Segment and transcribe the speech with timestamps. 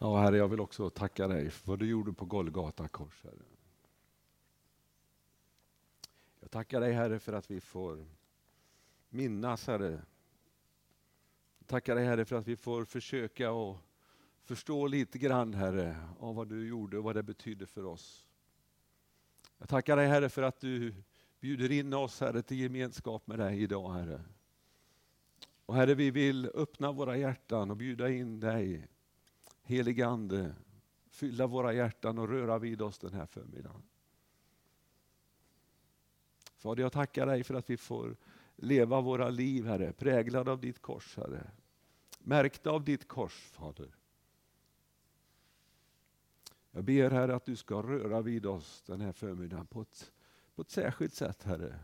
[0.00, 3.42] Ja, Herre, jag vill också tacka dig för vad du gjorde på Golgata kors, Herre.
[6.40, 8.06] Jag tackar dig, Herre, för att vi får
[9.08, 10.02] minnas, Herre.
[11.58, 13.78] Jag tackar dig, Herre, för att vi får försöka och
[14.44, 18.26] förstå lite grann, Herre, av vad du gjorde och vad det betydde för oss.
[19.58, 20.94] Jag tackar dig, Herre, för att du
[21.40, 24.22] bjuder in oss, Herre, till gemenskap med dig idag, Herre.
[25.66, 28.88] Och Herre, vi vill öppna våra hjärtan och bjuda in dig
[29.68, 30.54] Helige Ande,
[31.10, 33.82] fylla våra hjärtan och röra vid oss den här förmiddagen.
[36.56, 38.16] Fader, jag tackar dig för att vi får
[38.56, 41.50] leva våra liv, Herre, präglade av ditt kors, Herre.
[42.18, 43.96] Märkta av ditt kors, Fader.
[46.70, 50.12] Jag ber, Herre, att du ska röra vid oss den här förmiddagen på ett,
[50.54, 51.78] på ett särskilt sätt, Herre.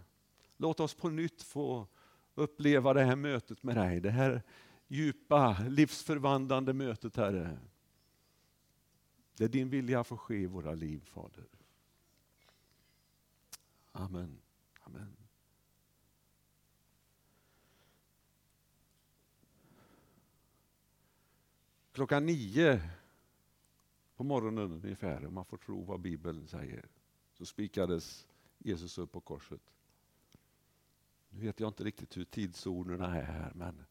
[0.56, 1.86] Låt oss på nytt få
[2.34, 4.42] uppleva det här mötet med dig, det här
[4.86, 7.58] djupa, livsförvandlande mötet, Herre.
[9.36, 11.44] Det din vilja får ske i våra liv, Fader.
[13.92, 14.40] Amen.
[14.80, 15.16] Amen.
[21.92, 22.80] Klockan nio
[24.16, 26.88] på morgonen ungefär, om man får tro vad Bibeln säger,
[27.32, 28.26] så spikades
[28.58, 29.74] Jesus upp på korset.
[31.28, 33.84] Nu vet jag inte riktigt hur tidszonerna är här, men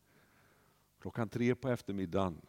[0.99, 2.41] klockan tre på eftermiddagen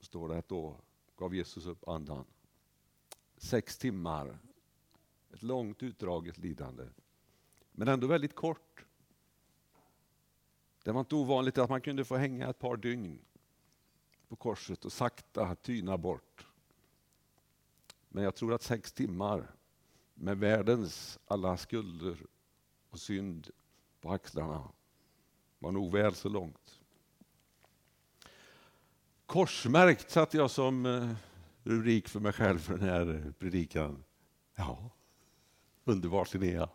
[0.00, 0.80] står det att då
[1.20, 2.24] gav Jesus upp andan.
[3.36, 4.38] Sex timmar,
[5.32, 6.88] ett långt utdraget lidande.
[7.72, 8.84] Men ändå väldigt kort.
[10.84, 13.18] Det var inte ovanligt att man kunde få hänga ett par dygn
[14.28, 16.46] på korset och sakta tyna bort.
[18.08, 19.54] Men jag tror att sex timmar
[20.14, 22.26] med världens alla skulder
[22.90, 23.50] och synd
[24.00, 24.68] på axlarna
[25.58, 26.79] var nog väl så långt.
[29.30, 31.10] Korsmärkt satte jag som eh,
[31.64, 34.04] rubrik för mig själv för den här eh, predikan.
[34.56, 34.90] Ja,
[35.84, 36.68] underbart Linnea.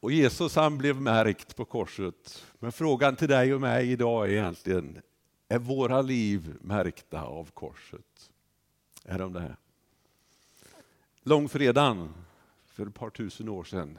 [0.00, 2.44] Och Jesus han blev märkt på korset.
[2.58, 5.02] Men frågan till dig och mig idag är egentligen,
[5.48, 8.30] är våra liv märkta av korset?
[9.04, 9.56] Är de det?
[11.22, 12.14] Långfredagen
[12.66, 13.98] för ett par tusen år sedan,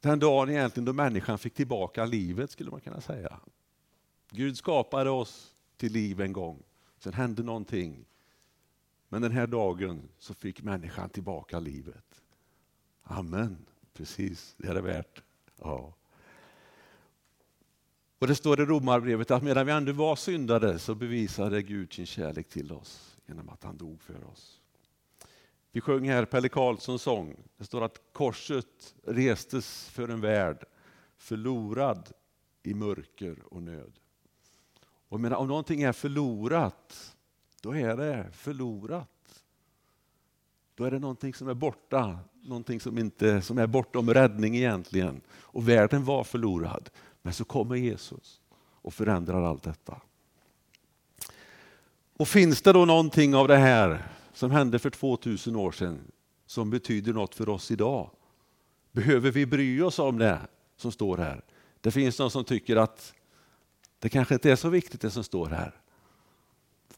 [0.00, 3.40] den dagen egentligen då människan fick tillbaka livet skulle man kunna säga.
[4.30, 6.62] Gud skapade oss till liv en gång,
[6.98, 8.04] sen hände någonting.
[9.08, 12.22] Men den här dagen så fick människan tillbaka livet.
[13.02, 15.22] Amen, precis, det är det värt.
[15.58, 15.94] Ja.
[18.18, 22.06] Och det står i Romarbrevet att medan vi ändå var syndare så bevisade Gud sin
[22.06, 24.60] kärlek till oss genom att han dog för oss.
[25.72, 27.36] Vi sjöng här Pelle Karlssons sång.
[27.56, 30.64] Det står att korset restes för en värld
[31.16, 32.12] förlorad
[32.62, 33.92] i mörker och nöd.
[35.08, 37.16] Och menar, om någonting är förlorat,
[37.60, 39.08] då är det förlorat.
[40.74, 45.20] Då är det någonting som är borta, någonting som, inte, som är bortom räddning egentligen.
[45.30, 46.90] Och världen var förlorad.
[47.22, 50.00] Men så kommer Jesus och förändrar allt detta.
[52.16, 55.98] Och finns det då någonting av det här som hände för 2000 år sedan
[56.46, 58.10] som betyder något för oss idag?
[58.92, 60.40] Behöver vi bry oss om det
[60.76, 61.44] som står här?
[61.80, 63.14] Det finns någon som tycker att
[63.98, 65.72] det kanske inte är så viktigt det som står här.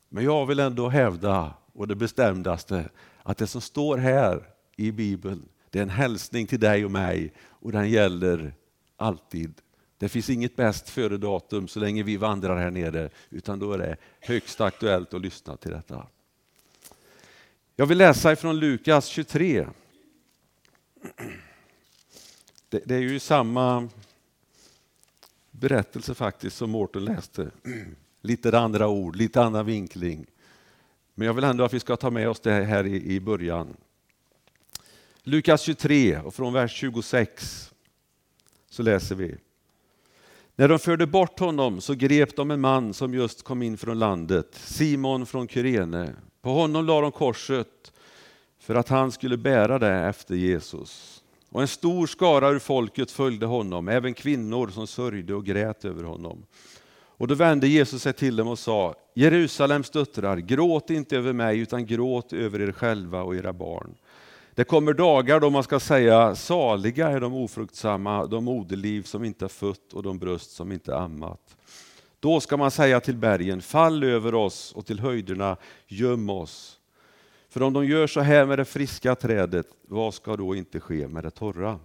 [0.09, 2.89] Men jag vill ändå hävda, och det bestämdaste,
[3.23, 7.33] att det som står här i Bibeln, det är en hälsning till dig och mig
[7.41, 8.55] och den gäller
[8.97, 9.55] alltid.
[9.99, 13.97] Det finns inget bäst före-datum så länge vi vandrar här nere, utan då är det
[14.21, 16.07] högst aktuellt att lyssna till detta.
[17.77, 19.67] Jag vill läsa ifrån Lukas 23.
[22.69, 23.89] Det, är ju samma
[25.61, 27.51] berättelse faktiskt som Mårten läste.
[28.23, 30.27] Lite andra ord, lite annan vinkling.
[31.15, 33.77] Men jag vill ändå att vi ska ta med oss det här i, i början.
[35.23, 37.73] Lukas 23 och från vers 26
[38.71, 39.37] så läser vi.
[40.57, 43.99] När de förde bort honom så grep de en man som just kom in från
[43.99, 46.15] landet, Simon från Kyrene.
[46.41, 47.93] På honom la de korset
[48.59, 51.18] för att han skulle bära det efter Jesus.
[51.51, 56.05] Och en stor skara ur folket följde honom, även kvinnor som sörjde och grät över
[56.05, 56.47] honom.
[57.19, 61.59] Och då vände Jesus sig till dem och sa, Jerusalems döttrar, gråt inte över mig
[61.59, 63.95] utan gråt över er själva och era barn.
[64.55, 69.45] Det kommer dagar då man ska säga, saliga är de ofruktsamma, de moderliv som inte
[69.45, 71.57] har fött och de bröst som inte ammat.
[72.21, 75.57] Då ska man säga till bergen, fall över oss och till höjderna,
[75.87, 76.78] göm oss.
[77.49, 81.09] För om de gör så här med det friska trädet, vad ska då inte ske
[81.09, 81.79] med det torra?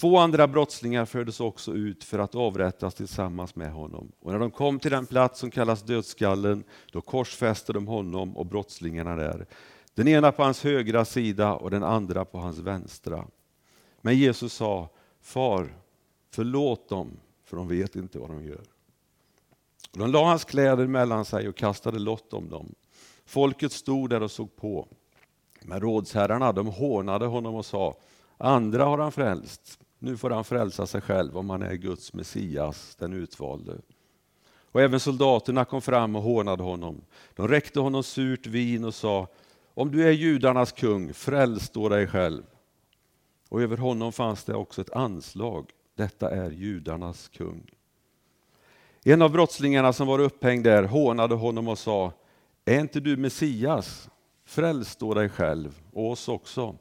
[0.00, 4.12] Två andra brottslingar fördes också ut för att avrättas tillsammans med honom.
[4.20, 8.46] Och när de kom till den plats som kallas dödskallen, då korsfäste de honom och
[8.46, 9.46] brottslingarna där.
[9.94, 13.26] Den ena på hans högra sida och den andra på hans vänstra.
[14.00, 14.88] Men Jesus sa,
[15.20, 15.74] Far,
[16.30, 17.10] förlåt dem,
[17.44, 18.64] för de vet inte vad de gör.
[19.92, 22.74] De la hans kläder mellan sig och kastade lott om dem.
[23.30, 24.88] Folket stod där och såg på.
[25.62, 27.96] Men rådsherrarna de hånade honom och sa,
[28.38, 32.96] andra har han frälst, nu får han frälsa sig själv om han är Guds Messias,
[32.96, 33.76] den utvalde.
[34.72, 37.04] Och även soldaterna kom fram och hånade honom.
[37.34, 39.28] De räckte honom surt vin och sa,
[39.74, 42.42] om du är judarnas kung, fräls då dig själv.
[43.48, 47.70] Och över honom fanns det också ett anslag, detta är judarnas kung.
[49.04, 52.12] En av brottslingarna som var upphängd där hånade honom och sa,
[52.64, 54.10] är inte du Messias?
[54.44, 56.76] Fräls då dig själv och oss också.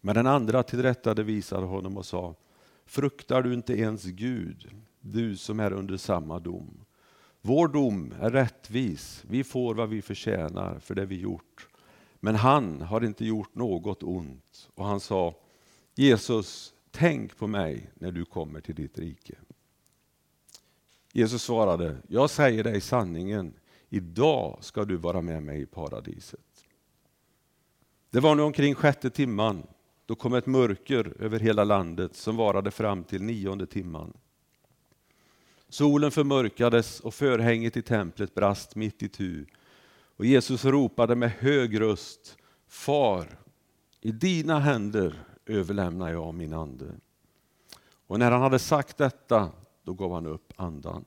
[0.00, 2.34] Men den andra tillrättade visade honom och sa,
[2.86, 4.70] fruktar du inte ens Gud,
[5.00, 6.84] du som är under samma dom?
[7.42, 11.68] Vår dom är rättvis, vi får vad vi förtjänar för det vi gjort.
[12.20, 14.68] Men han har inte gjort något ont.
[14.74, 15.34] Och han sa,
[15.94, 19.34] Jesus, tänk på mig när du kommer till ditt rike.
[21.12, 23.54] Jesus svarade, jag säger dig sanningen,
[23.90, 26.64] idag ska du vara med mig i paradiset.
[28.10, 29.66] Det var nu omkring sjätte timman,
[30.06, 34.12] då kom ett mörker över hela landet som varade fram till nionde timman.
[35.68, 39.46] Solen förmörkades och förhänget i templet brast mitt i tu.
[40.16, 42.36] Och Jesus ropade med hög röst,
[42.68, 43.38] Far,
[44.00, 46.94] i dina händer överlämnar jag min ande.
[48.06, 49.50] Och när han hade sagt detta,
[49.82, 51.04] då gav han upp andan.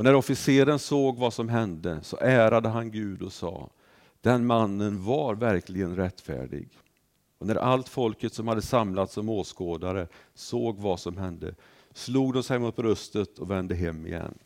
[0.00, 3.70] Och när officeren såg vad som hände så ärade han Gud och sa,
[4.20, 6.68] den mannen var verkligen rättfärdig.
[7.38, 11.54] Och när allt folket som hade samlats som åskådare såg vad som hände
[11.94, 14.38] slog de sig mot bröstet och vände hem igen.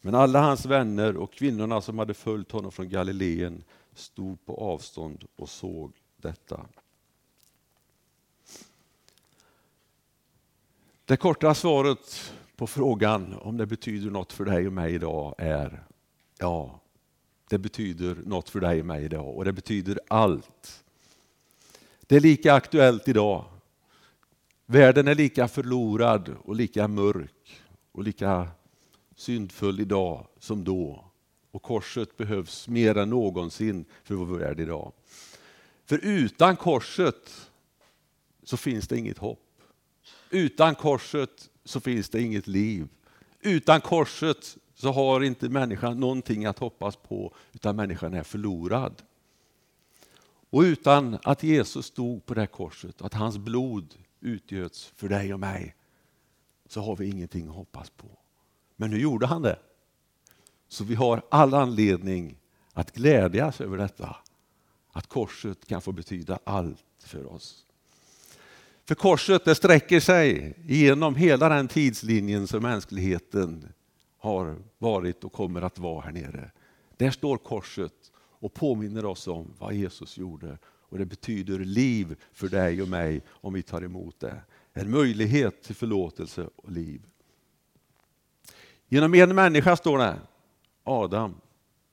[0.00, 3.64] Men alla hans vänner och kvinnorna som hade följt honom från Galileen
[3.94, 6.66] stod på avstånd och såg detta.
[11.04, 15.84] Det korta svaret på frågan om det betyder något för dig och mig idag är
[16.38, 16.80] ja,
[17.48, 20.84] det betyder något för dig och mig idag och det betyder allt.
[22.00, 23.44] Det är lika aktuellt idag.
[24.66, 27.62] Världen är lika förlorad och lika mörk
[27.92, 28.48] och lika
[29.16, 31.04] syndfull idag som då.
[31.50, 34.92] Och korset behövs mer än någonsin för vår värld idag.
[35.86, 37.50] För utan korset
[38.42, 39.40] så finns det inget hopp.
[40.30, 42.88] Utan korset så finns det inget liv.
[43.40, 49.02] Utan korset så har inte människan någonting att hoppas på, utan människan är förlorad.
[50.50, 55.40] Och utan att Jesus stod på det korset, att hans blod utgöts för dig och
[55.40, 55.74] mig,
[56.68, 58.18] så har vi ingenting att hoppas på.
[58.76, 59.58] Men nu gjorde han det.
[60.68, 62.38] Så vi har all anledning
[62.72, 64.16] att glädjas över detta.
[64.90, 67.63] Att korset kan få betyda allt för oss.
[68.86, 73.68] För korset det sträcker sig genom hela den tidslinjen som mänskligheten
[74.18, 76.50] har varit och kommer att vara här nere.
[76.96, 80.58] Där står korset och påminner oss om vad Jesus gjorde.
[80.64, 84.40] Och Det betyder liv för dig och mig om vi tar emot det.
[84.72, 87.02] En möjlighet till förlåtelse och liv.
[88.88, 90.18] Genom en människa, står det,
[90.84, 91.34] Adam,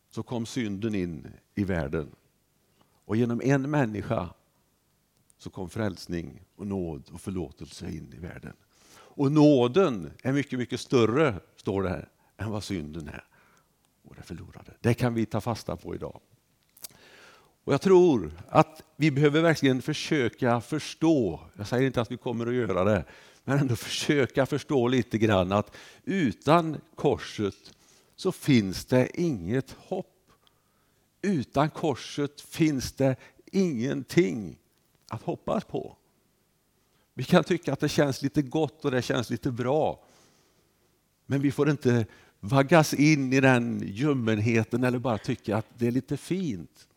[0.09, 2.11] så kom synden in i världen.
[3.05, 4.29] Och genom en människa
[5.41, 8.53] så kom frälsning och nåd och förlåtelse in i världen.
[8.93, 13.25] Och nåden är mycket, mycket större, står det här, än vad synden är.
[14.03, 14.73] Och det förlorade.
[14.81, 16.19] Det kan vi ta fasta på idag.
[17.63, 22.47] Och Jag tror att vi behöver verkligen försöka förstå, jag säger inte att vi kommer
[22.47, 23.05] att göra det,
[23.43, 27.73] men ändå försöka förstå lite grann att utan korset
[28.15, 30.31] så finns det inget hopp.
[31.21, 33.15] Utan korset finns det
[33.51, 34.57] ingenting
[35.11, 35.97] att hoppas på.
[37.13, 40.03] Vi kan tycka att det känns lite gott och det känns lite bra.
[41.25, 42.05] Men vi får inte
[42.39, 46.87] vaggas in i den ljummenheten eller bara tycka att det är lite fint.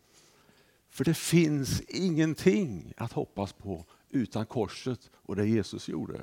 [0.89, 6.21] För det finns ingenting att hoppas på utan korset och det Jesus gjorde.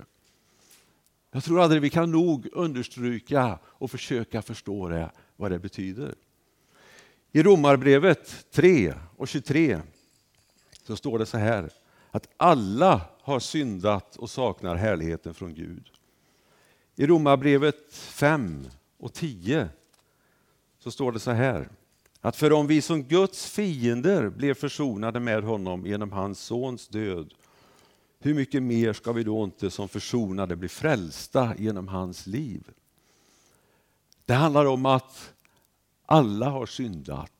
[1.30, 6.14] Jag tror aldrig vi kan nog understryka och försöka förstå det, vad det betyder.
[7.32, 9.80] I Romarbrevet 3 och 23
[10.82, 11.70] så står det så här
[12.12, 15.90] att alla har syndat och saknar härligheten från Gud.
[16.96, 18.66] I Romarbrevet 5
[18.98, 19.68] och 10
[20.78, 21.68] så står det så här
[22.20, 27.34] att för om vi som Guds fiender blev försonade med honom genom hans sons död
[28.24, 32.70] hur mycket mer ska vi då inte som försonade bli frälsta genom hans liv?
[34.24, 35.34] Det handlar om att
[36.06, 37.32] alla har syndat.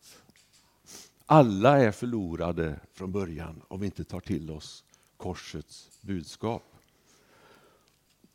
[1.26, 4.85] Alla är förlorade från början om vi inte tar till oss
[5.17, 6.62] korsets budskap.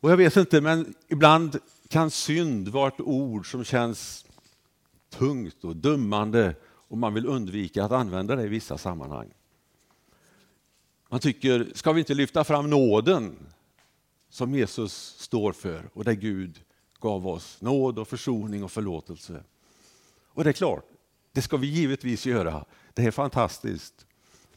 [0.00, 4.26] Och Jag vet inte, men ibland kan synd vara ett ord som känns
[5.10, 9.28] tungt och dummande och man vill undvika att använda det i vissa sammanhang.
[11.08, 13.36] Man tycker, ska vi inte lyfta fram nåden
[14.28, 16.60] som Jesus står för och där Gud
[17.00, 19.44] gav oss nåd och försoning och förlåtelse.
[20.28, 20.84] Och det är klart,
[21.38, 22.64] det ska vi givetvis göra.
[22.94, 24.06] Det är fantastiskt.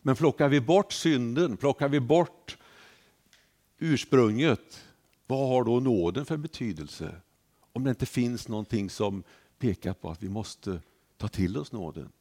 [0.01, 2.57] Men plockar vi bort synden, plockar vi bort
[3.79, 4.83] ursprunget,
[5.27, 7.15] vad har då nåden för betydelse?
[7.73, 9.23] Om det inte finns någonting som
[9.59, 10.81] pekar på att vi måste
[11.17, 12.11] ta till oss nåden.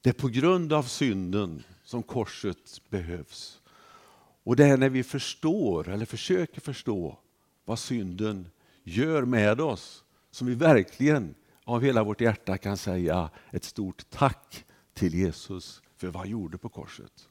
[0.00, 3.60] Det är på grund av synden som korset behövs.
[4.44, 7.18] Och det är när vi förstår, eller försöker förstå,
[7.64, 8.50] vad synden
[8.82, 11.34] gör med oss som vi verkligen
[11.68, 16.58] av hela vårt hjärta kan säga ett stort tack till Jesus för vad han gjorde
[16.58, 17.28] på korset.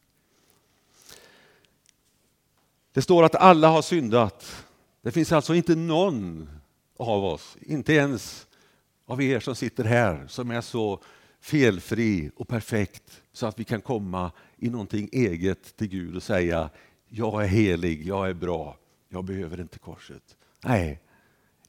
[2.93, 4.65] Det står att alla har syndat.
[5.01, 6.49] Det finns alltså inte någon
[6.97, 8.47] av oss, inte ens
[9.05, 11.03] av er som sitter här, som är så
[11.39, 16.69] felfri och perfekt så att vi kan komma i någonting eget till Gud och säga
[17.07, 18.77] jag är helig, jag är bra,
[19.09, 20.37] jag behöver inte korset.
[20.63, 21.01] Nej,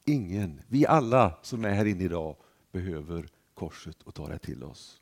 [0.04, 0.60] ingen.
[0.68, 2.36] Vi alla som är här inne idag
[2.72, 5.00] behöver korset och ta det till oss.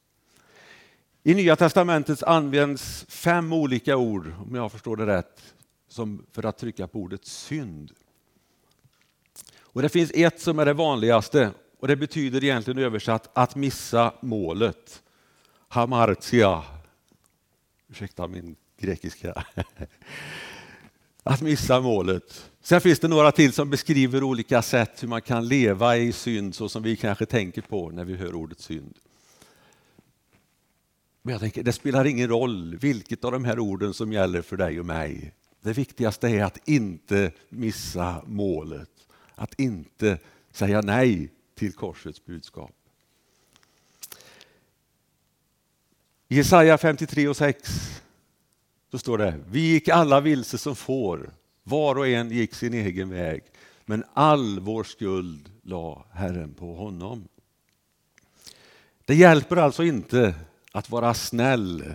[1.22, 5.54] I Nya testamentet används fem olika ord, om jag förstår det rätt,
[5.88, 7.92] som för att trycka på ordet synd.
[9.58, 14.14] Och Det finns ett som är det vanligaste och det betyder egentligen översatt att missa
[14.20, 15.02] målet.
[15.68, 16.64] Hamartia.
[17.88, 19.44] Ursäkta min grekiska.
[21.28, 22.50] Att missa målet.
[22.62, 26.54] Sen finns det några till som beskriver olika sätt hur man kan leva i synd
[26.54, 28.94] så som vi kanske tänker på när vi hör ordet synd.
[31.22, 34.56] Men jag tänker, det spelar ingen roll vilket av de här orden som gäller för
[34.56, 35.32] dig och mig.
[35.60, 38.90] Det viktigaste är att inte missa målet.
[39.34, 40.18] Att inte
[40.50, 42.74] säga nej till korsets budskap.
[46.28, 48.02] Jesaja 53 och 6
[48.90, 51.30] så står det, vi gick alla vilse som får,
[51.62, 53.42] var och en gick sin egen väg,
[53.84, 57.28] men all vår skuld la Herren på honom.
[59.04, 60.34] Det hjälper alltså inte
[60.72, 61.94] att vara snäll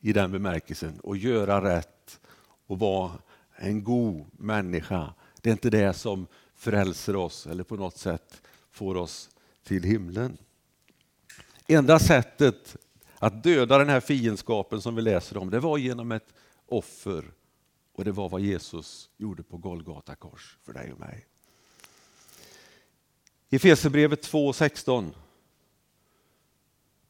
[0.00, 2.20] i den bemärkelsen och göra rätt
[2.66, 3.12] och vara
[3.56, 5.14] en god människa.
[5.40, 9.30] Det är inte det som frälser oss eller på något sätt får oss
[9.64, 10.38] till himlen.
[11.66, 12.76] Enda sättet
[13.18, 16.34] att döda den här fiendskapen som vi läser om, det var genom ett
[16.66, 17.24] offer.
[17.92, 21.26] Och det var vad Jesus gjorde på Golgata kors för dig och mig.
[23.48, 25.10] I Efesierbrevet 2.16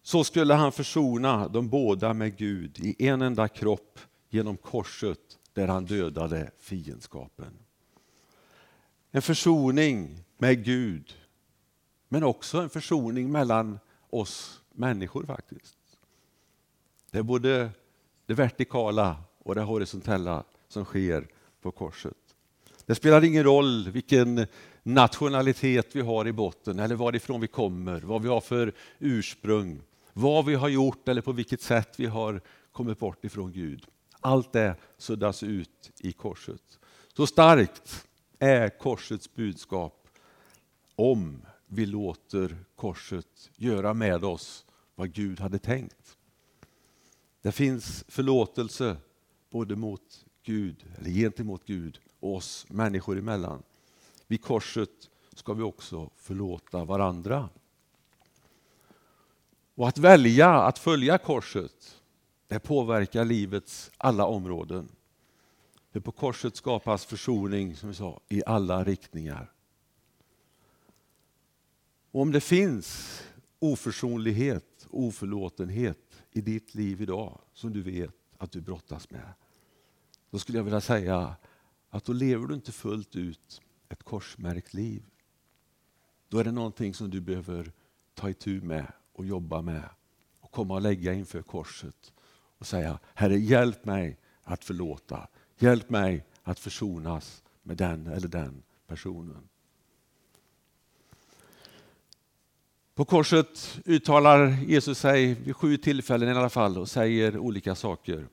[0.03, 3.99] så skulle han försona de båda med Gud i en enda kropp
[4.29, 7.59] genom korset där han dödade fiendskapen.
[9.11, 11.15] En försoning med Gud
[12.09, 13.79] men också en försoning mellan
[14.11, 15.77] oss människor faktiskt.
[17.11, 17.71] Det är både
[18.27, 21.29] det vertikala och det horisontella som sker
[21.62, 22.17] på korset.
[22.87, 24.47] Det spelar ingen roll vilken
[24.83, 30.45] nationalitet vi har i botten eller varifrån vi kommer, vad vi har för ursprung, vad
[30.45, 32.41] vi har gjort eller på vilket sätt vi har
[32.73, 33.87] kommit bort ifrån Gud.
[34.21, 36.79] Allt det suddas ut i korset.
[37.17, 38.07] Så starkt
[38.38, 40.09] är korsets budskap
[40.95, 46.17] om vi låter korset göra med oss vad Gud hade tänkt.
[47.49, 48.97] Det finns förlåtelse
[49.50, 53.62] både mot Gud, eller gentemot Gud och oss människor emellan.
[54.26, 54.90] Vid korset
[55.35, 57.49] ska vi också förlåta varandra.
[59.75, 62.00] Och att välja att följa korset,
[62.49, 64.88] det påverkar livets alla områden.
[65.90, 69.52] För på korset skapas försoning, som vi sa, i alla riktningar.
[72.11, 73.21] Och om det finns
[73.59, 76.08] oförsonlighet, oförlåtenhet
[76.38, 79.33] i ditt liv idag som du vet att du brottas med.
[80.30, 81.37] Då skulle jag vilja säga
[81.90, 85.04] att då lever du inte fullt ut ett korsmärkt liv.
[86.28, 87.73] Då är det någonting som du behöver
[88.14, 89.88] ta itu med och jobba med
[90.40, 92.12] och komma och lägga inför korset
[92.59, 95.28] och säga Herre hjälp mig att förlåta.
[95.59, 99.49] Hjälp mig att försonas med den eller den personen.
[102.99, 108.28] På korset uttalar Jesus sig vid sju tillfällen i alla fall och säger olika saker.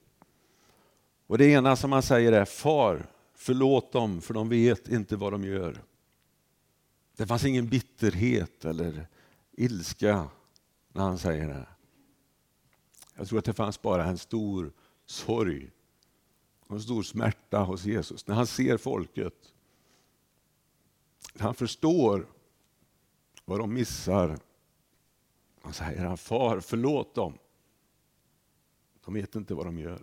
[1.27, 5.33] Och det ena som han säger är Far, förlåt dem för de vet inte vad
[5.33, 5.83] de gör.
[7.17, 9.07] Det fanns ingen bitterhet eller
[9.51, 10.27] ilska
[10.93, 11.67] när han säger det.
[13.15, 14.71] Jag tror att det fanns bara en stor
[15.05, 15.71] sorg
[16.67, 19.53] och en stor smärta hos Jesus när han ser folket.
[21.39, 22.27] Han förstår
[23.45, 24.39] vad de missar.
[25.65, 27.37] Han säger far förlåt dem.
[29.05, 30.01] De vet inte vad de gör.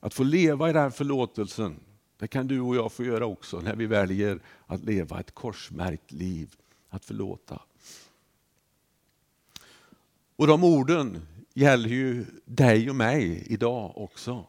[0.00, 1.80] Att få leva i den här förlåtelsen,
[2.18, 6.12] det kan du och jag få göra också när vi väljer att leva ett korsmärkt
[6.12, 6.56] liv,
[6.88, 7.62] att förlåta.
[10.36, 14.46] Och de orden gäller ju dig och mig idag också.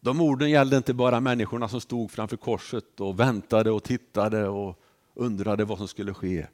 [0.00, 4.80] De orden gällde inte bara människorna som stod framför korset och väntade och tittade och
[5.14, 6.46] undrade vad som skulle ske.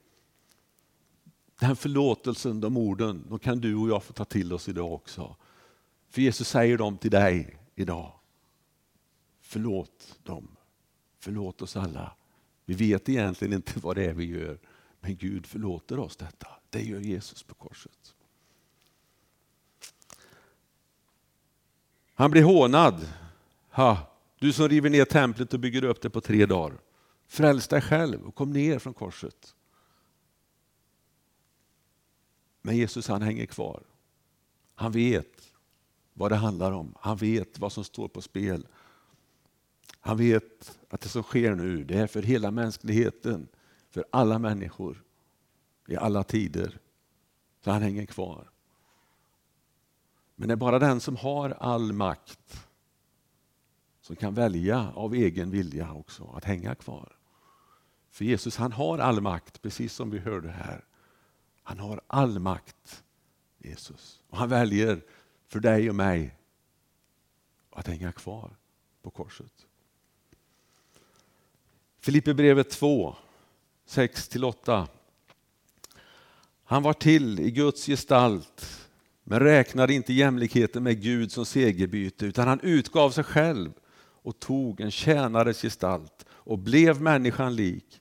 [1.60, 5.36] Den förlåtelsen, de orden, de kan du och jag få ta till oss idag också.
[6.10, 8.12] För Jesus säger dem till dig idag.
[9.40, 10.48] Förlåt dem.
[11.18, 12.16] Förlåt oss alla.
[12.64, 14.58] Vi vet egentligen inte vad det är vi gör,
[15.00, 16.48] men Gud förlåter oss detta.
[16.70, 18.14] Det gör Jesus på korset.
[22.14, 23.08] Han blir hånad.
[23.70, 23.98] Ha,
[24.38, 26.78] du som river ner templet och bygger upp det på tre dagar.
[27.26, 29.54] Fräls dig själv och kom ner från korset.
[32.62, 33.82] Men Jesus han hänger kvar.
[34.74, 35.52] Han vet
[36.12, 36.94] vad det handlar om.
[37.00, 38.66] Han vet vad som står på spel.
[40.00, 43.48] Han vet att det som sker nu det är för hela mänskligheten,
[43.90, 45.02] för alla människor
[45.88, 46.78] i alla tider.
[47.64, 48.50] Så han hänger kvar.
[50.34, 52.66] Men det är bara den som har all makt
[54.00, 57.16] som kan välja av egen vilja också att hänga kvar.
[58.10, 60.84] För Jesus han har all makt, precis som vi hörde här.
[61.70, 63.02] Han har all makt,
[63.58, 64.20] Jesus.
[64.28, 65.00] Och han väljer
[65.48, 66.36] för dig och mig
[67.70, 68.56] att hänga kvar
[69.02, 69.66] på korset.
[72.00, 73.16] Filipperbrevet 2,
[73.88, 74.86] 6-8.
[76.64, 78.88] Han var till i Guds gestalt
[79.24, 84.80] men räknade inte jämlikheten med Gud som segerbyte utan han utgav sig själv och tog
[84.80, 88.00] en tjänares gestalt och blev människan lik.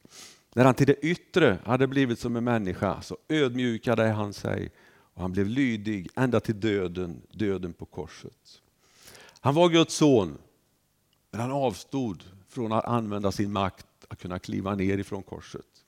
[0.55, 4.71] När han till det yttre hade blivit som en människa så ödmjukade han sig
[5.13, 8.61] och han blev lydig ända till döden, döden på korset.
[9.39, 10.37] Han var Guds son,
[11.31, 15.85] men han avstod från att använda sin makt att kunna kliva ner ifrån korset.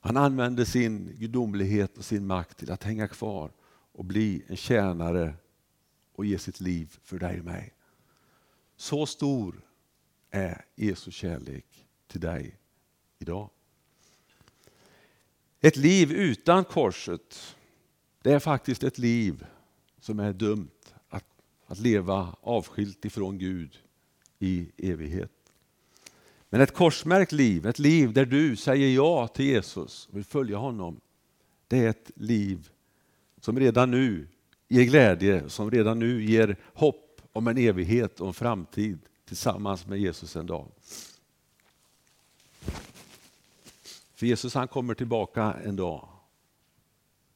[0.00, 3.50] Han använde sin gudomlighet och sin makt till att hänga kvar
[3.92, 5.34] och bli en tjänare
[6.12, 7.74] och ge sitt liv för dig och mig.
[8.76, 9.60] Så stor
[10.30, 12.58] är Jesu kärlek till dig
[13.18, 13.50] idag.
[15.60, 17.56] Ett liv utan korset,
[18.22, 19.46] det är faktiskt ett liv
[20.00, 21.24] som är dömt att,
[21.66, 23.78] att leva avskilt ifrån Gud
[24.38, 25.32] i evighet.
[26.48, 30.56] Men ett korsmärkt liv, ett liv där du säger ja till Jesus och vill följa
[30.56, 31.00] honom,
[31.68, 32.68] det är ett liv
[33.40, 34.28] som redan nu
[34.68, 39.98] ger glädje, som redan nu ger hopp om en evighet och en framtid tillsammans med
[39.98, 40.66] Jesus en dag.
[44.20, 46.08] För Jesus han kommer tillbaka en dag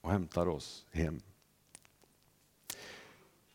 [0.01, 1.21] och hämtar oss hem.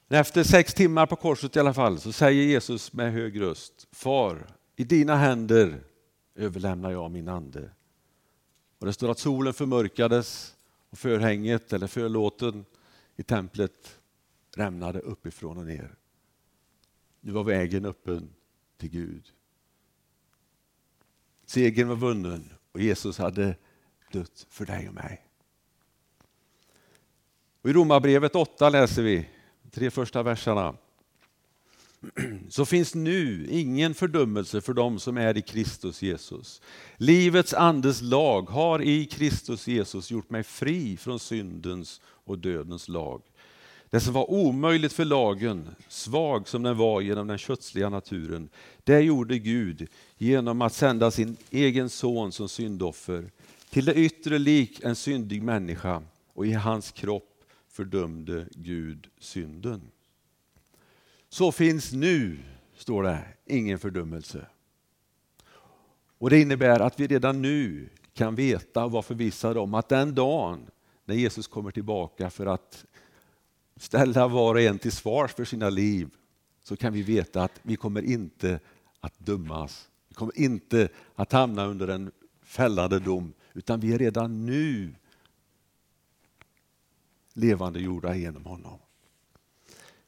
[0.07, 4.47] Efter sex timmar på korset i alla fall så säger Jesus med hög röst Far,
[4.75, 5.83] i dina händer
[6.35, 7.71] överlämnar jag min ande.
[8.79, 10.55] Och Det står att solen förmörkades
[10.89, 12.65] och förhänget eller förlåten
[13.15, 13.99] i templet
[14.55, 15.95] rämnade uppifrån och ner.
[17.21, 18.33] Nu var vägen öppen
[18.77, 19.31] till Gud.
[21.45, 23.55] Segern var vunnen och Jesus hade
[24.11, 25.21] dött för dig och mig.
[27.61, 29.29] Och I Romarbrevet 8 läser vi
[29.63, 30.75] de tre första verserna.
[32.49, 36.61] Så finns nu ingen fördömelse för dem som är i Kristus Jesus.
[36.97, 43.21] Livets andes lag har i Kristus Jesus gjort mig fri från syndens och dödens lag.
[43.89, 48.49] Det som var omöjligt för lagen, svag som den var genom den kötsliga naturen,
[48.83, 53.31] det gjorde Gud genom att sända sin egen son som syndoffer,
[53.69, 59.81] till det yttre lik en syndig människa och i hans kropp fördömde Gud synden.
[61.29, 62.39] Så finns nu,
[62.77, 64.45] står det, ingen fördömelse.
[66.17, 70.15] Och Det innebär att vi redan nu kan veta och vara förvissade om att den
[70.15, 70.59] dagen
[71.05, 72.85] när Jesus kommer tillbaka för att
[73.79, 76.09] ställa var och en till svars för sina liv
[76.63, 78.59] så kan vi veta att vi kommer inte
[78.99, 79.89] att dömas.
[80.07, 82.11] Vi kommer inte att hamna under en
[82.43, 84.95] fällande dom utan vi är redan nu
[87.33, 88.79] levande jorda genom honom.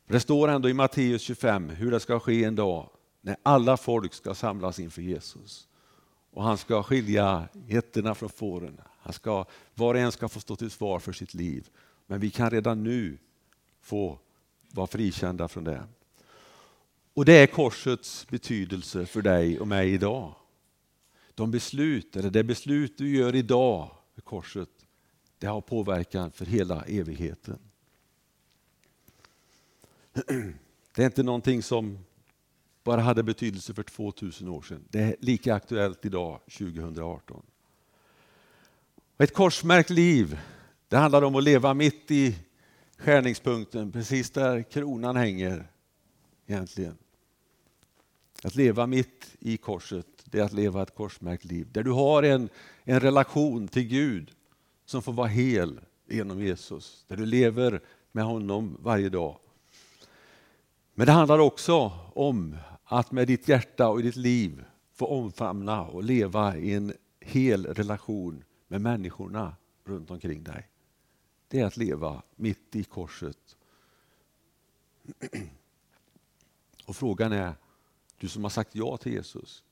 [0.07, 2.89] Det står ändå i Matteus 25 hur det ska ske en dag
[3.21, 5.67] när alla folk ska samlas inför Jesus.
[6.31, 8.81] Och han ska skilja getterna från fåren.
[8.99, 11.69] Han ska, var och en ska få stå till svar för sitt liv.
[12.07, 13.17] Men vi kan redan nu
[13.81, 14.19] få
[14.71, 15.83] vara frikända från det.
[17.13, 20.35] Och det är korsets betydelse för dig och mig idag.
[21.35, 24.69] De beslut, eller det beslut du gör idag med korset,
[25.37, 27.59] det har påverkan för hela evigheten.
[30.95, 31.99] Det är inte någonting som
[32.83, 34.83] bara hade betydelse för 2000 år sedan.
[34.89, 37.43] Det är lika aktuellt idag, 2018.
[39.17, 40.39] Ett korsmärkt liv,
[40.87, 42.35] det handlar om att leva mitt i
[43.01, 45.67] skärningspunkten, precis där kronan hänger
[46.47, 46.97] egentligen.
[48.43, 51.67] Att leva mitt i korset, det är att leva ett korsmärkt liv.
[51.71, 52.49] Där du har en,
[52.83, 54.31] en relation till Gud
[54.85, 57.05] som får vara hel genom Jesus.
[57.07, 59.37] Där du lever med honom varje dag.
[60.93, 66.03] Men det handlar också om att med ditt hjärta och ditt liv få omfamna och
[66.03, 70.70] leva i en hel relation med människorna runt omkring dig.
[71.51, 73.57] Det är att leva mitt i korset.
[76.85, 77.53] Och frågan är,
[78.17, 79.63] du som har sagt ja till Jesus,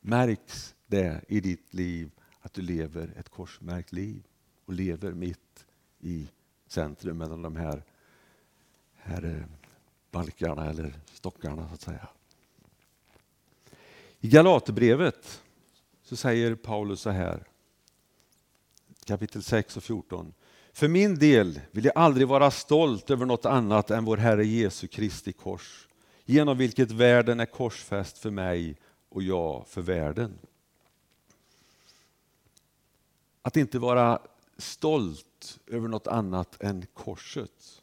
[0.00, 4.26] märks det i ditt liv att du lever ett korsmärkt liv
[4.64, 5.66] och lever mitt
[6.00, 6.28] i
[6.66, 7.82] centrum mellan de här,
[8.94, 9.46] här eh,
[10.10, 12.08] balkarna eller stockarna så att säga.
[14.20, 15.42] I Galaterbrevet
[16.02, 17.44] så säger Paulus så här,
[19.04, 20.34] kapitel 6 och 14.
[20.76, 24.86] För min del vill jag aldrig vara stolt över något annat än vår Herre Jesu
[24.86, 25.88] Kristi kors,
[26.24, 28.76] genom vilket världen är korsfäst för mig
[29.08, 30.38] och jag för världen.
[33.42, 34.18] Att inte vara
[34.58, 37.82] stolt över något annat än korset.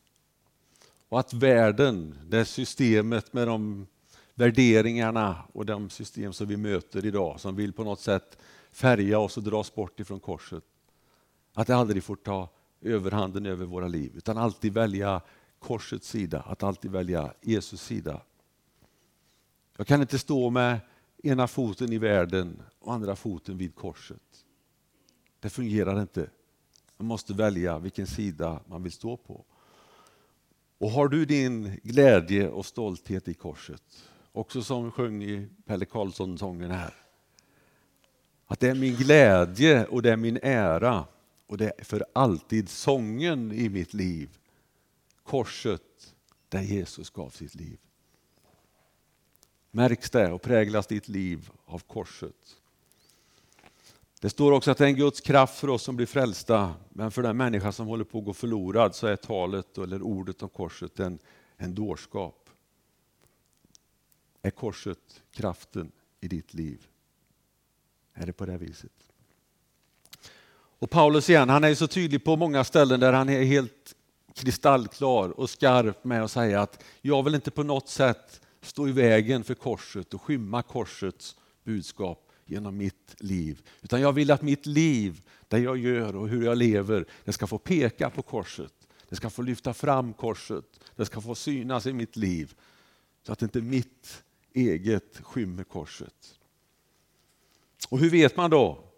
[1.09, 3.87] Och att världen, det systemet med de
[4.33, 8.37] värderingarna och de system som vi möter idag som vill på något sätt
[8.71, 10.63] färga oss och dra oss bort ifrån korset.
[11.53, 12.49] Att det aldrig får ta
[12.83, 15.21] överhanden över våra liv utan alltid välja
[15.59, 18.21] korsets sida, att alltid välja Jesus sida.
[19.77, 20.79] Jag kan inte stå med
[21.23, 24.45] ena foten i världen och andra foten vid korset.
[25.39, 26.29] Det fungerar inte.
[26.97, 29.45] Man måste välja vilken sida man vill stå på.
[30.77, 33.83] Och har du din glädje och stolthet i korset,
[34.31, 36.93] också som sjöng i Pelle Karlsson-sången här,
[38.45, 41.05] att det är min glädje och det är min ära
[41.47, 44.37] och det är för alltid sången i mitt liv,
[45.23, 46.15] korset
[46.49, 47.79] där Jesus gav sitt liv.
[49.71, 52.57] Märks det och präglas ditt liv av korset?
[54.19, 57.11] Det står också att det är en Guds kraft för oss som blir frälsta, men
[57.11, 60.49] för den människa som håller på att gå förlorad så är talet eller ordet om
[60.49, 61.19] korset en,
[61.57, 62.49] en dårskap.
[64.41, 66.87] Är korset kraften i ditt liv?
[68.13, 69.12] Är det på det viset?
[70.83, 73.95] Och Paulus igen, han är så tydlig på många ställen där han är helt
[74.35, 78.91] kristallklar och skarp med att säga att jag vill inte på något sätt stå i
[78.91, 83.61] vägen för korset och skymma korsets budskap genom mitt liv.
[83.81, 87.47] Utan jag vill att mitt liv, det jag gör och hur jag lever, det ska
[87.47, 88.73] få peka på korset.
[89.09, 90.65] Det ska få lyfta fram korset.
[90.95, 92.53] Det ska få synas i mitt liv.
[93.25, 96.35] Så att inte mitt eget skymmer korset.
[97.89, 98.92] Och hur vet man då?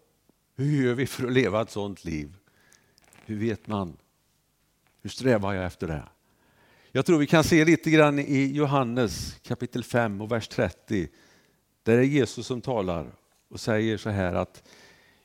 [0.56, 2.34] Hur gör vi för att leva ett sådant liv?
[3.24, 3.96] Hur vet man?
[5.02, 6.02] Hur strävar jag efter det?
[6.92, 11.08] Jag tror vi kan se lite grann i Johannes kapitel 5 och vers 30.
[11.82, 13.12] Där är Jesus som talar
[13.48, 14.68] och säger så här att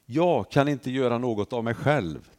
[0.06, 2.30] jag kan inte göra något av mig själv.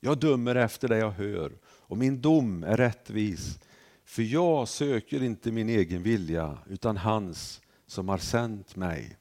[0.00, 3.58] Jag dömer efter det jag hör och min dom är rättvis.
[4.04, 9.16] För jag söker inte min egen vilja utan hans som har sänt mig.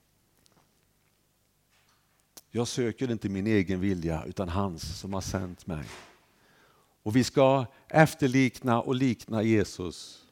[2.52, 5.86] Jag söker inte min egen vilja utan hans som har sänt mig.
[7.04, 10.26] Och vi ska efterlikna och likna Jesus.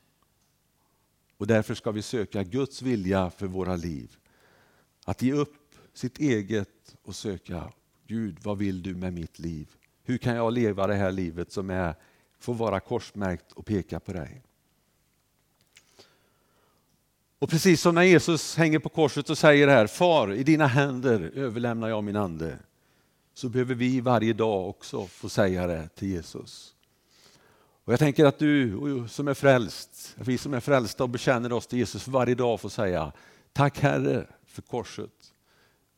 [1.38, 4.18] Och därför ska vi söka Guds vilja för våra liv.
[5.06, 7.72] Att ge upp sitt eget och söka
[8.08, 9.76] Gud, vad vill du med mitt liv?
[10.04, 11.96] Hur kan jag leva det här livet som är,
[12.40, 14.44] får vara korsmärkt och peka på dig?
[17.40, 21.32] Och precis som när Jesus hänger på korset och säger här, Far, i dina händer
[21.36, 22.58] överlämnar jag min ande.
[23.34, 26.74] Så behöver vi varje dag också få säga det till Jesus.
[27.84, 31.68] Och Jag tänker att du som är frälst, vi som är frälsta och bekänner oss
[31.68, 33.12] till Jesus varje dag får säga,
[33.54, 35.12] tack Herre för korset.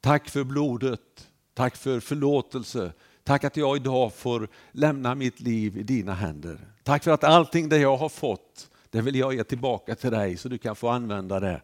[0.02, 2.92] Tack för blodet, tack för förlåtelse.
[3.24, 6.60] Tack att jag idag får lämna mitt liv i dina händer.
[6.84, 10.38] Tack för att allting det jag har fått, det vill jag ge tillbaka till dig
[10.38, 11.62] så du kan få använda det,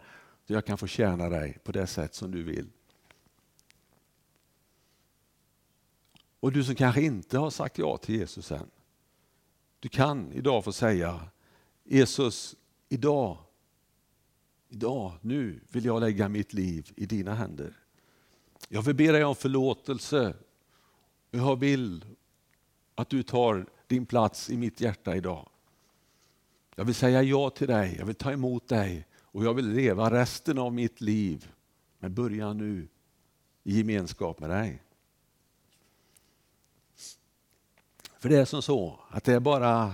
[0.47, 2.69] så jag kan få tjäna dig på det sätt som du vill.
[6.39, 8.69] Och du som kanske inte har sagt ja till Jesus än.
[9.79, 11.19] Du kan idag få säga
[11.83, 12.55] Jesus,
[12.89, 13.37] idag,
[14.69, 17.73] idag, nu vill jag lägga mitt liv i dina händer.
[18.69, 20.35] Jag vill be dig om förlåtelse.
[21.31, 22.05] Jag vill
[22.95, 25.49] att du tar din plats i mitt hjärta idag.
[26.75, 30.11] Jag vill säga ja till dig, jag vill ta emot dig och jag vill leva
[30.11, 31.51] resten av mitt liv
[31.99, 32.87] med början nu
[33.63, 34.81] i gemenskap med dig.
[38.17, 39.93] För det är som så att det är bara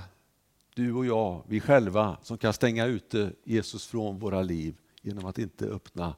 [0.73, 5.37] du och jag, vi själva, som kan stänga ute Jesus från våra liv genom att
[5.37, 6.15] inte öppna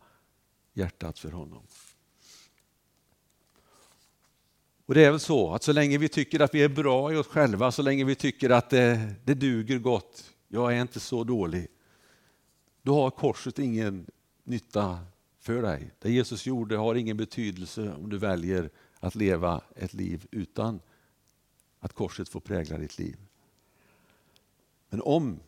[0.73, 1.63] hjärtat för honom.
[4.85, 7.15] Och det är väl så att så länge vi tycker att vi är bra i
[7.15, 11.23] oss själva, så länge vi tycker att det, det duger gott, jag är inte så
[11.23, 11.67] dålig,
[12.81, 14.05] då har korset ingen
[14.43, 14.99] nytta
[15.39, 15.91] för dig.
[15.99, 20.79] Det Jesus gjorde har ingen betydelse om du väljer att leva ett liv utan
[21.79, 23.17] att korset får prägla ditt liv.
[24.89, 25.39] Men om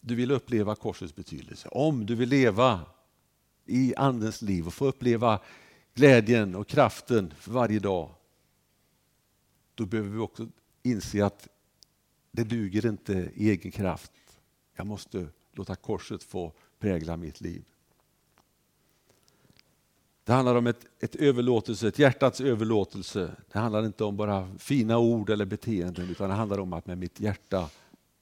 [0.00, 2.80] du vill uppleva korsets betydelse, om du vill leva
[3.64, 5.40] i Andens liv och få uppleva
[5.94, 8.10] glädjen och kraften för varje dag,
[9.74, 10.48] då behöver vi också
[10.82, 11.48] inse att
[12.30, 14.12] det duger inte i egen kraft.
[14.76, 17.64] Jag måste låta korset få prägla mitt liv.
[20.24, 23.30] Det handlar om ett, ett överlåtelse, ett hjärtats överlåtelse.
[23.52, 26.98] Det handlar inte om bara fina ord eller beteenden utan det handlar om att med
[26.98, 27.70] mitt hjärta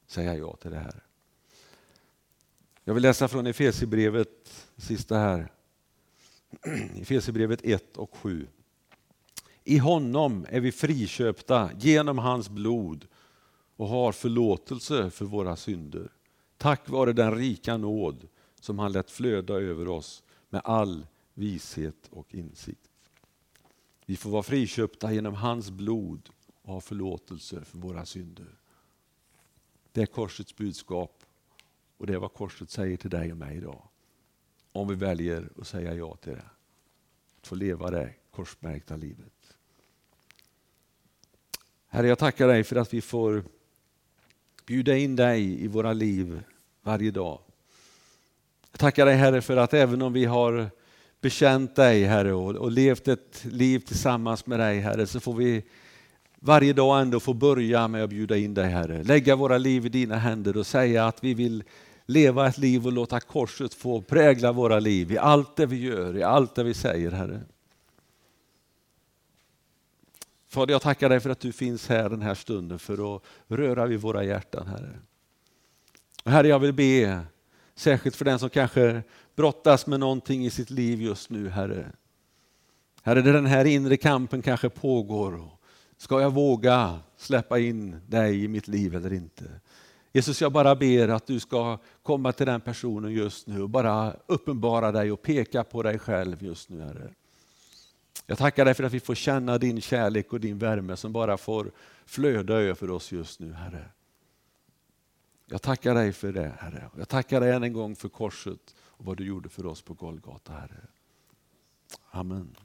[0.07, 1.03] säga ja till det här.
[2.85, 5.53] Jag vill läsa från Efesierbrevet, sista här.
[7.01, 8.47] Efesierbrevet 1 och 7.
[9.65, 13.07] I honom är vi friköpta genom hans blod
[13.77, 16.09] och har förlåtelse för våra synder.
[16.57, 18.29] Tack vare den rika nåd
[18.61, 22.91] som han lät flöda över oss med all vishet och insikt.
[24.07, 26.29] Vi får vara friköpta genom hans blod
[26.63, 28.59] och ha förlåtelse för våra synder.
[29.93, 31.25] Det är korsets budskap
[31.97, 33.89] och det är vad korset säger till dig och mig idag.
[34.73, 36.51] Om vi väljer att säga ja till det.
[37.41, 39.57] Att få leva det korsmärkta livet.
[41.87, 43.45] Herre, jag tackar dig för att vi får
[44.67, 46.43] bjuda in dig i våra liv
[46.83, 47.39] varje dag.
[48.73, 50.71] Jag tackar dig Herre för att även om vi har
[51.21, 55.63] bekänt dig Herre och, och levt ett liv tillsammans med dig Herre så får vi
[56.41, 59.03] varje dag ändå få börja med att bjuda in dig Herre.
[59.03, 61.65] Lägga våra liv i dina händer och säga att vi vill
[62.07, 66.17] leva ett liv och låta korset få prägla våra liv i allt det vi gör,
[66.17, 67.41] i allt det vi säger Herre.
[70.55, 73.87] Fader, jag tackar dig för att du finns här den här stunden för att röra
[73.87, 74.99] vid våra hjärtan Herre.
[76.25, 77.21] herre, jag vill be
[77.75, 79.03] särskilt för den som kanske
[79.37, 81.93] brottas med någonting i sitt liv just nu Herre.
[83.03, 85.51] Herre, där den här inre kampen kanske pågår.
[85.97, 89.45] Ska jag våga släppa in dig i mitt liv eller inte?
[90.13, 94.17] Jesus, jag bara ber att du ska komma till den personen just nu och bara
[94.27, 97.11] uppenbara dig och peka på dig själv just nu, Herre.
[98.27, 101.37] Jag tackar dig för att vi får känna din kärlek och din värme som bara
[101.37, 101.73] får
[102.07, 103.89] flöda över oss just nu, Herre.
[105.47, 106.91] Jag tackar dig för det, Herre.
[106.97, 109.95] Jag tackar dig än en gång för korset och vad du gjorde för oss på
[109.95, 110.81] Golgata, Herre.
[112.11, 112.57] Amen.